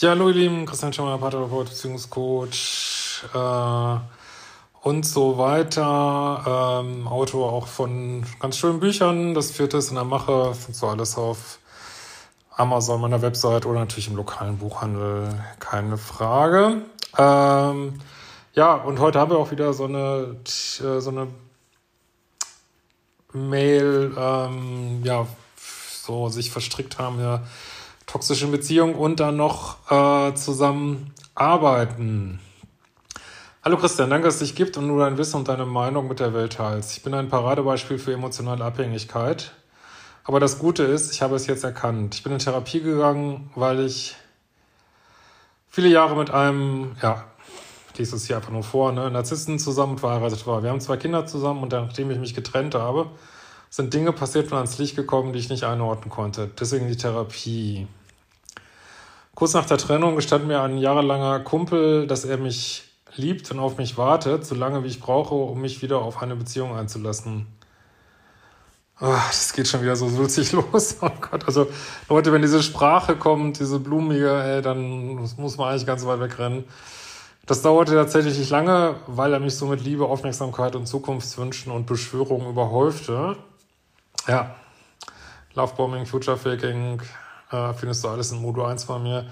[0.00, 3.98] Ja, hallo ihr Lieben, Christian Schemmer, Paartherapeut, Beziehungscoach äh,
[4.80, 6.80] und so weiter.
[6.82, 9.34] Ähm, Autor auch von ganz schönen Büchern.
[9.34, 10.54] Das vierte ist in der Mache.
[10.54, 11.58] Findest du alles auf
[12.56, 15.38] Amazon, meiner Website oder natürlich im lokalen Buchhandel.
[15.58, 16.80] Keine Frage.
[17.18, 18.00] Ähm,
[18.54, 21.26] ja, und heute haben wir auch wieder so eine, äh, so eine
[23.34, 25.26] Mail, ähm, ja,
[25.58, 27.42] so sich verstrickt haben, ja
[28.10, 31.14] toxischen Beziehung und dann noch äh, zusammen.
[33.62, 36.18] Hallo Christian, danke, dass es dich gibt und du dein Wissen und deine Meinung mit
[36.18, 36.96] der Welt teilst.
[36.96, 39.52] Ich bin ein Paradebeispiel für emotionale Abhängigkeit.
[40.24, 42.16] Aber das Gute ist, ich habe es jetzt erkannt.
[42.16, 44.16] Ich bin in Therapie gegangen, weil ich
[45.68, 47.24] viele Jahre mit einem, ja,
[47.96, 50.64] lese es hier einfach nur vor, ne, Narzissten zusammen verheiratet war.
[50.64, 53.06] Wir haben zwei Kinder zusammen und nachdem ich mich getrennt habe,
[53.70, 56.50] sind Dinge passiert und ans Licht gekommen, die ich nicht einordnen konnte.
[56.58, 57.86] Deswegen die Therapie.
[59.40, 62.82] Kurz nach der Trennung gestand mir ein jahrelanger Kumpel, dass er mich
[63.16, 66.36] liebt und auf mich wartet, so lange wie ich brauche, um mich wieder auf eine
[66.36, 67.46] Beziehung einzulassen.
[69.00, 70.98] Oh, das geht schon wieder so sulzig los.
[71.00, 71.68] Oh Gott, also
[72.10, 76.64] Leute, wenn diese Sprache kommt, diese blumige, ey, dann muss man eigentlich ganz weit wegrennen.
[77.46, 81.86] Das dauerte tatsächlich nicht lange, weil er mich so mit Liebe, Aufmerksamkeit und Zukunftswünschen und
[81.86, 83.38] Beschwörungen überhäufte.
[84.28, 84.54] Ja,
[85.54, 87.00] Lovebombing, Future Faking,
[87.50, 89.26] äh, findest du alles in Modo 1 bei mir.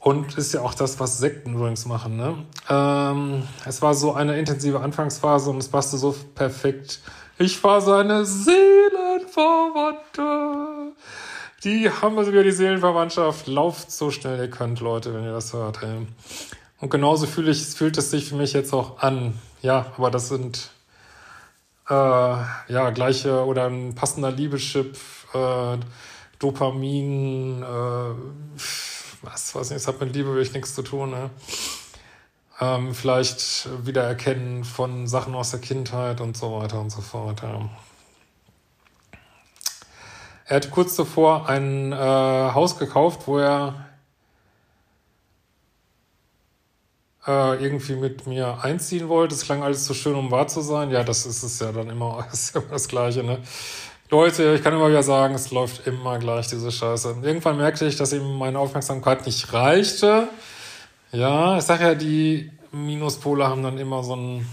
[0.00, 2.18] Und ist ja auch das, was Sekten übrigens machen.
[2.18, 2.44] Ne?
[2.68, 7.00] Ähm, es war so eine intensive Anfangsphase und es passte so perfekt.
[7.38, 10.92] Ich war seine Seelenverwandte.
[11.64, 13.46] Die haben also wieder die Seelenverwandtschaft.
[13.46, 15.82] Lauft so schnell ihr könnt, Leute, wenn ihr das hört.
[15.82, 16.06] Ey.
[16.80, 19.38] Und genauso fühle ich, fühlt es sich für mich jetzt auch an.
[19.62, 20.68] Ja, aber das sind
[21.88, 24.98] äh, ja gleiche oder ein passender Liebeschip.
[25.32, 25.78] Äh,
[26.44, 27.66] Dopamin, äh,
[29.22, 31.10] was weiß ich, es hat mit Liebe wirklich nichts zu tun.
[31.10, 31.30] Ne?
[32.60, 37.42] Ähm, vielleicht Wiedererkennen von Sachen aus der Kindheit und so weiter und so fort.
[37.42, 37.70] Ja.
[40.44, 43.86] Er hat kurz zuvor ein äh, Haus gekauft, wo er
[47.26, 49.34] äh, irgendwie mit mir einziehen wollte.
[49.34, 50.90] Es klang alles so schön, um wahr zu sein.
[50.90, 53.24] Ja, das ist es ja dann immer, ist immer das Gleiche.
[53.24, 53.38] Ne?
[54.10, 57.16] Leute, ich kann immer wieder sagen, es läuft immer gleich, diese Scheiße.
[57.22, 60.28] Irgendwann merkte ich, dass ihm meine Aufmerksamkeit nicht reichte.
[61.10, 64.46] Ja, ich sag ja, die Minuspole haben dann immer so, ein,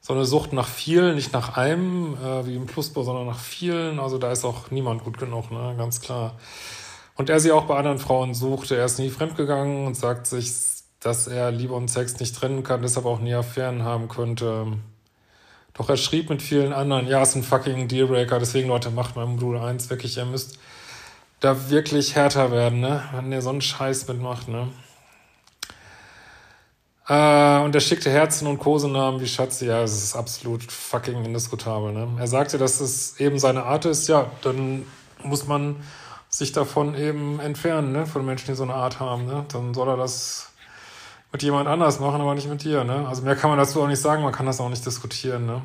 [0.00, 4.00] so eine Sucht nach vielen, nicht nach einem, äh, wie im Pluspol, sondern nach vielen.
[4.00, 5.74] Also da ist auch niemand gut genug, ne?
[5.76, 6.38] ganz klar.
[7.16, 8.76] Und er sie auch bei anderen Frauen suchte.
[8.76, 10.50] Er ist nie fremdgegangen und sagt sich,
[11.00, 14.78] dass er Liebe und Sex nicht trennen kann, deshalb auch nie Affären haben könnte.
[15.74, 19.26] Doch er schrieb mit vielen anderen, ja, ist ein fucking Dealbreaker, deswegen Leute, macht mal
[19.26, 20.58] Modul 1 wirklich, ihr müsst
[21.40, 23.02] da wirklich härter werden, ne?
[23.12, 24.68] Wenn ihr so einen Scheiß mitmacht, ne?
[27.08, 31.92] Äh, und er schickte Herzen und Kosenamen wie Schatzi, ja, es ist absolut fucking indiskutabel,
[31.92, 32.08] ne?
[32.18, 34.86] Er sagte, dass es eben seine Art ist, ja, dann
[35.24, 35.76] muss man
[36.28, 38.06] sich davon eben entfernen, ne?
[38.06, 39.44] Von Menschen, die so eine Art haben, ne?
[39.48, 40.51] Dann soll er das
[41.32, 42.84] mit jemand anders machen, aber nicht mit dir.
[42.84, 43.06] Ne?
[43.08, 45.46] Also mehr kann man dazu auch nicht sagen, man kann das auch nicht diskutieren.
[45.46, 45.62] Ne?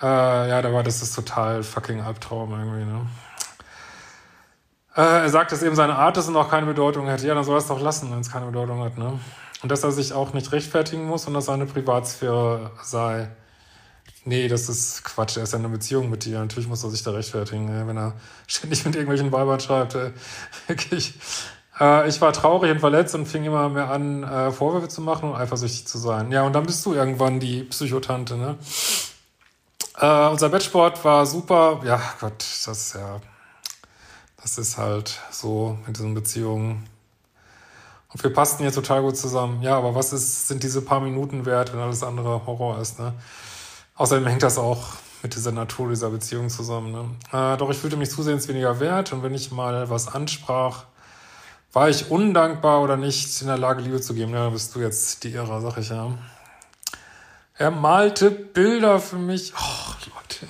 [0.00, 2.84] Äh, ja, war das ist total fucking Albtraum irgendwie.
[2.84, 3.06] Ne?
[4.96, 7.20] Äh, er sagt, dass eben seine Art ist und auch keine Bedeutung hat.
[7.22, 8.96] Ja, dann soll er es doch lassen, wenn es keine Bedeutung hat.
[8.96, 9.18] Ne?
[9.62, 13.28] Und dass er sich auch nicht rechtfertigen muss und dass seine Privatsphäre sei.
[14.24, 15.36] Nee, das ist Quatsch.
[15.36, 16.38] Er ist ja in einer Beziehung mit dir.
[16.38, 17.88] Natürlich muss er sich da rechtfertigen, ne?
[17.88, 18.12] wenn er
[18.46, 19.96] ständig mit irgendwelchen Weibern schreibt.
[19.96, 20.12] Ey.
[20.68, 21.14] Wirklich.
[21.80, 25.30] Äh, ich war traurig und verletzt und fing immer mehr an, äh, Vorwürfe zu machen
[25.30, 26.32] und eifersüchtig zu sein.
[26.32, 28.56] Ja, und dann bist du irgendwann die Psychotante, ne?
[29.98, 31.80] Äh, unser Bettsport war super.
[31.84, 33.20] Ja, Gott, das ist ja,
[34.42, 36.88] das ist halt so mit diesen Beziehungen.
[38.12, 39.62] Und wir passten hier total gut zusammen.
[39.62, 43.12] Ja, aber was ist, sind diese paar Minuten wert, wenn alles andere Horror ist, ne?
[43.96, 46.92] Außerdem hängt das auch mit dieser Natur dieser Beziehung zusammen.
[46.92, 47.04] Ne?
[47.32, 50.84] Äh, doch ich fühlte mich zusehends weniger wert und wenn ich mal was ansprach,
[51.72, 54.32] war ich undankbar oder nicht in der Lage, Liebe zu geben?
[54.32, 56.12] Ja, bist du jetzt die Irre, sag ich ja.
[57.56, 59.52] Er malte Bilder für mich.
[59.54, 60.46] Oh, Leute.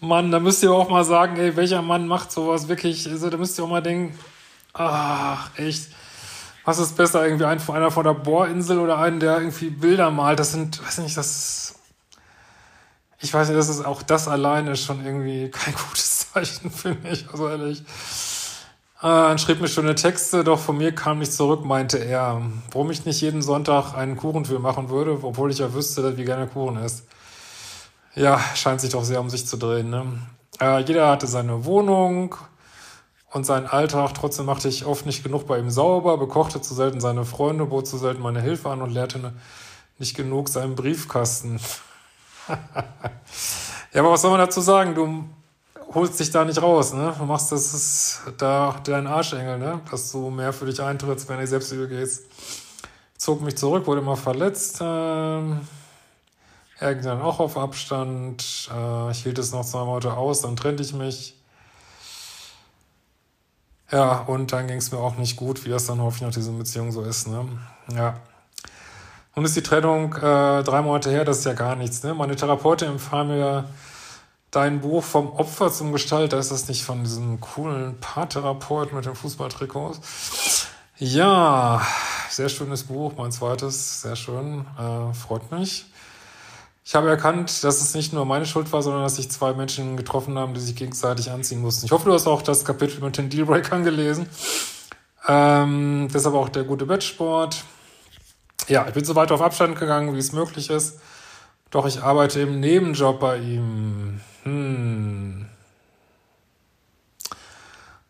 [0.00, 3.08] Mann, da müsst ihr auch mal sagen, ey, welcher Mann macht sowas wirklich?
[3.08, 4.18] Also, da müsst ihr auch mal denken,
[4.72, 5.88] ach, echt.
[6.64, 10.38] Was ist besser, irgendwie ein, einer von der Bohrinsel oder einen, der irgendwie Bilder malt?
[10.38, 11.74] Das sind, weiß nicht, das.
[13.20, 17.28] Ich weiß nicht, das ist auch das alleine schon irgendwie kein gutes Zeichen, finde ich.
[17.30, 17.82] Also ehrlich.
[19.04, 22.40] Äh, schrieb mir schöne Texte, doch von mir kam nicht zurück, meinte er.
[22.72, 26.24] Warum ich nicht jeden Sonntag einen Kuchen für machen würde, obwohl ich ja wüsste, wie
[26.24, 27.04] gerne Kuchen ist.
[28.14, 29.90] Ja, scheint sich doch sehr um sich zu drehen.
[29.90, 30.06] Ne?
[30.58, 32.34] Äh, jeder hatte seine Wohnung
[33.30, 34.14] und seinen Alltag.
[34.14, 37.86] Trotzdem machte ich oft nicht genug bei ihm sauber, bekochte zu selten seine Freunde, bot
[37.86, 39.34] zu selten meine Hilfe an und leerte
[39.98, 41.60] nicht genug seinen Briefkasten.
[42.48, 44.94] ja, aber was soll man dazu sagen?
[44.94, 45.24] Du
[45.94, 47.14] holst dich da nicht raus, ne?
[47.18, 49.80] Du machst das ist da dein Arschengel, ne?
[49.90, 52.24] Dass du mehr für dich eintrittst, wenn du selbst übergehst.
[53.16, 54.78] Zog mich zurück, wurde immer verletzt.
[54.80, 55.60] Ähm,
[56.78, 58.68] er ging dann auch auf Abstand.
[58.74, 61.36] Äh, ich hielt es noch zwei Monate aus, dann trennte ich mich.
[63.90, 66.52] Ja, und dann ging es mir auch nicht gut, wie das dann häufig nach dieser
[66.52, 67.46] Beziehung so ist, ne?
[67.94, 68.16] Ja.
[69.34, 72.02] Und ist die Trennung äh, drei Monate her, das ist ja gar nichts.
[72.02, 72.14] Ne?
[72.14, 73.64] Meine Therapeutin empfahl mir
[74.54, 76.38] dein Buch vom Opfer zum Gestalter.
[76.38, 80.68] Ist das nicht von diesem coolen Paartherapeut mit dem Fußballtrikots?
[80.96, 81.84] Ja,
[82.30, 85.86] sehr schönes Buch, mein zweites, sehr schön, äh, freut mich.
[86.84, 89.96] Ich habe erkannt, dass es nicht nur meine Schuld war, sondern dass sich zwei Menschen
[89.96, 91.86] getroffen haben, die sich gegenseitig anziehen mussten.
[91.86, 94.28] Ich hoffe, du hast auch das Kapitel mit den Dealbreakern gelesen.
[95.26, 97.64] Ähm, deshalb auch der gute Bettsport.
[98.68, 101.00] Ja, ich bin so weit auf Abstand gegangen, wie es möglich ist.
[101.70, 104.20] Doch ich arbeite im Nebenjob bei ihm.
[104.44, 105.46] Hm.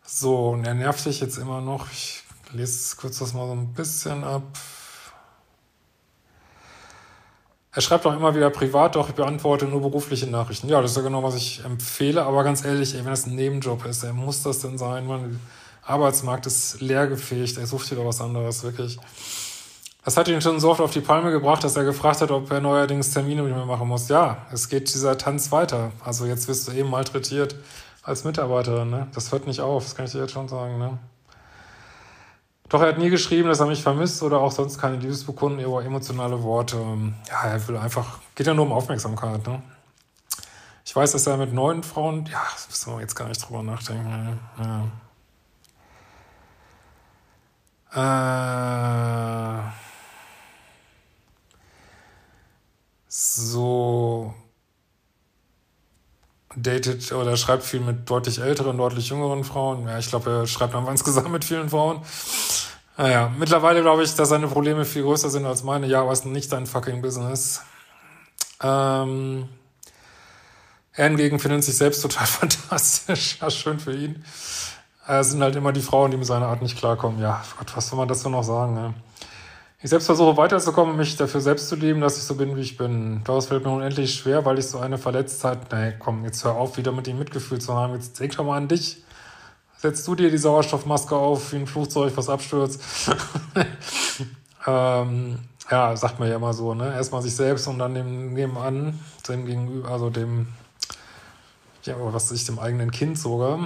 [0.05, 1.91] So, und er nervt sich jetzt immer noch.
[1.91, 2.23] Ich
[2.53, 4.43] lese kurz das mal so ein bisschen ab.
[7.71, 10.69] Er schreibt auch immer wieder privat, doch ich beantworte nur berufliche Nachrichten.
[10.69, 12.23] Ja, das ist ja genau, was ich empfehle.
[12.23, 15.07] Aber ganz ehrlich, ey, wenn das ein Nebenjob ist, ey, muss das denn sein?
[15.07, 15.19] Der
[15.83, 17.57] Arbeitsmarkt ist leergefegt.
[17.57, 18.97] Er sucht wieder was anderes, wirklich.
[20.05, 22.51] Das hat ihn schon so oft auf die Palme gebracht, dass er gefragt hat, ob
[22.51, 24.07] er neuerdings Termine mit mir machen muss.
[24.07, 25.91] Ja, es geht dieser Tanz weiter.
[26.03, 27.55] Also jetzt wirst du eben malträtiert
[28.03, 28.91] als Mitarbeiterin.
[28.91, 29.07] Ne?
[29.15, 30.77] Das hört nicht auf, das kann ich dir jetzt schon sagen.
[30.77, 30.99] Ne?
[32.69, 35.83] Doch er hat nie geschrieben, dass er mich vermisst oder auch sonst keine Liebesbekunden oder
[35.83, 36.77] emotionale Worte.
[37.27, 39.47] Ja, er will einfach, geht ja nur um Aufmerksamkeit.
[39.47, 39.63] Ne?
[40.85, 43.63] Ich weiß, dass er mit neuen Frauen, ja, das müssen wir jetzt gar nicht drüber
[43.63, 44.39] nachdenken.
[44.59, 44.85] Ja.
[47.95, 49.84] Äh,
[53.17, 54.33] so
[56.57, 59.87] datet oder schreibt viel mit deutlich älteren, deutlich jüngeren Frauen.
[59.87, 62.01] Ja, ich glaube, er schreibt einfach insgesamt mit vielen Frauen.
[62.97, 65.87] Naja, mittlerweile glaube ich, dass seine Probleme viel größer sind als meine.
[65.87, 67.61] Ja, aber es ist nicht sein fucking Business.
[68.61, 69.47] Ähm,
[70.93, 73.37] er hingegen findet sich selbst total fantastisch.
[73.39, 74.25] Ja, schön für ihn.
[75.07, 77.21] Es sind halt immer die Frauen, die mit seiner Art nicht klarkommen.
[77.21, 78.73] Ja, Gott, was soll man dazu noch sagen?
[78.73, 78.93] Ne?
[79.81, 82.77] Ich selbst versuche weiterzukommen, mich dafür selbst zu lieben, dass ich so bin, wie ich
[82.77, 83.21] bin.
[83.25, 86.77] Daraus fällt mir unendlich schwer, weil ich so eine Verletztheit, nee, komm, jetzt hör auf,
[86.77, 87.93] wieder mit dem Mitgefühl zu haben.
[87.93, 89.03] Jetzt denk doch mal an dich.
[89.77, 92.81] Setzt du dir die Sauerstoffmaske auf, wie ein Flugzeug, was abstürzt.
[94.65, 95.39] ähm,
[95.69, 96.93] ja, sagt man ja immer so, ne?
[96.93, 100.47] Erstmal sich selbst und dann dem nebenan, dem gegenüber, also dem,
[101.83, 103.59] ja, was ich, dem eigenen Kind sogar.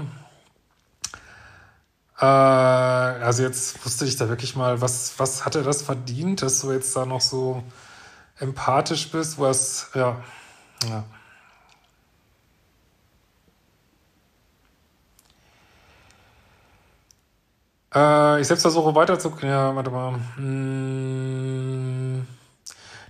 [2.19, 6.61] Äh, also jetzt wusste ich da wirklich mal, was, was hat er das verdient, dass
[6.61, 7.63] du jetzt da noch so
[8.39, 10.17] empathisch bist, was, ja,
[10.87, 11.03] ja.
[17.93, 19.49] Äh, ich selbst versuche weiterzugehen.
[19.51, 20.19] Ja, warte mal.
[20.35, 22.27] Hm.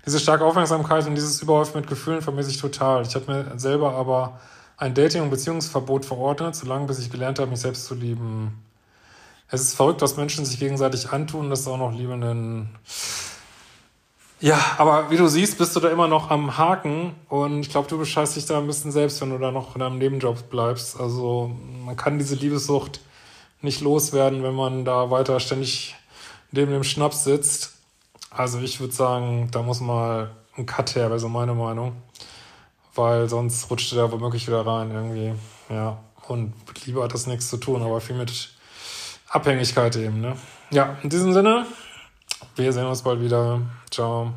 [0.06, 3.04] Diese starke Aufmerksamkeit und dieses Überhäufen mit Gefühlen vermisse ich total.
[3.04, 4.40] Ich habe mir selber aber
[4.78, 8.69] ein Dating- und Beziehungsverbot verordnet, solange bis ich gelernt habe, mich selbst zu lieben.
[9.52, 12.70] Es ist verrückt, was Menschen sich gegenseitig antun, das ist auch noch liebenden.
[14.40, 17.90] Ja, aber wie du siehst, bist du da immer noch am Haken und ich glaube,
[17.90, 21.00] du bescheißt dich da ein bisschen selbst, wenn du da noch in deinem Nebenjob bleibst.
[21.00, 21.52] Also
[21.84, 23.02] man kann diese Liebessucht
[23.62, 25.96] nicht loswerden, wenn man da weiter ständig
[26.52, 27.74] neben dem Schnaps sitzt.
[28.30, 31.94] Also ich würde sagen, da muss mal ein Cut her, wäre so meine Meinung.
[32.96, 35.34] Weil sonst rutscht er da womöglich wieder rein irgendwie.
[35.70, 38.52] Ja, und mit Liebe hat das nichts zu tun, aber viel mit
[39.30, 40.36] Abhängigkeit eben, ne?
[40.72, 41.66] Ja, in diesem Sinne,
[42.56, 43.62] wir sehen uns bald wieder.
[43.90, 44.34] Ciao.